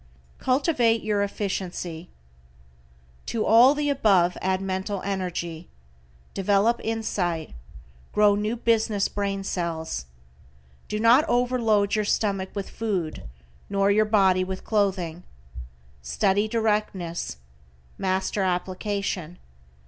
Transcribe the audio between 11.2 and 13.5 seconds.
overload your stomach with food,